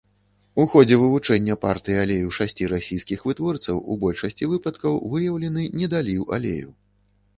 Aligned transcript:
У 0.61 0.63
ходзе 0.71 0.95
вывучэння 1.01 1.55
партый 1.65 1.97
алею 2.03 2.31
шасці 2.39 2.69
расійскіх 2.73 3.23
вытворцаў 3.29 3.83
у 3.83 3.93
большасці 4.07 4.49
выпадкаў 4.55 4.93
выяўлены 5.15 5.61
недаліў 5.83 6.23
алею. 6.41 6.69